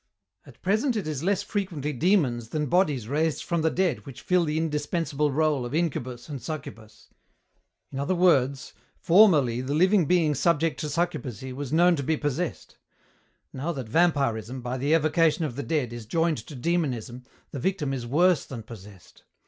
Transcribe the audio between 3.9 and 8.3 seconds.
which fill the indispensable rôle of incubus and succubus. In other